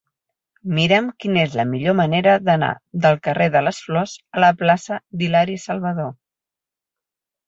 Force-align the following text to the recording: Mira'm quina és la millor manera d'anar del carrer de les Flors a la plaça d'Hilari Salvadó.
Mira'm 0.75 1.07
quina 1.23 1.41
és 1.47 1.57
la 1.57 1.65
millor 1.73 1.93
manera 1.99 2.31
d'anar 2.47 2.69
del 3.03 3.19
carrer 3.27 3.47
de 3.57 3.61
les 3.65 3.81
Flors 3.89 4.13
a 4.39 4.41
la 4.45 4.49
plaça 4.63 4.97
d'Hilari 5.21 5.59
Salvadó. 5.65 6.07